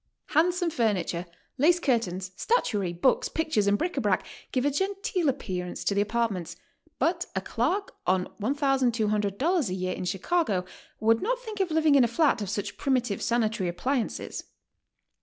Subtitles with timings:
[0.29, 1.27] Handsome furniture,
[1.59, 5.93] lace curtains, statuary, books, pictures and bric a brac give a gen teel appearance to
[5.93, 6.55] the apartments,
[6.97, 10.65] but a clerk on $1200 a year in Chicago
[10.99, 14.45] would not think of living in a flat of such primi tive sanitary appliances.